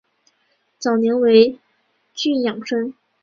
[0.79, 1.59] 早年为
[2.15, 2.91] 郡庠生。